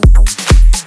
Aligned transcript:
¡Gracias! 0.00 0.77